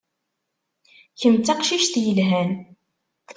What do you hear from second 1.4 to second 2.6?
taqcict yelhan.